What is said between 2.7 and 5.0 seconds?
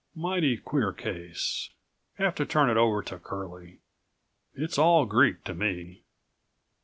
it over to Curlie. It's